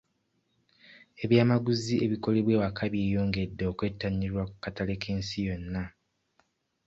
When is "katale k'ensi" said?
4.63-5.37